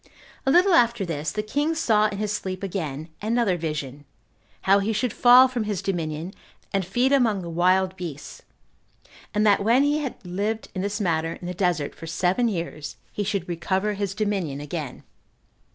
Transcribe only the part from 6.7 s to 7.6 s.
and feed among the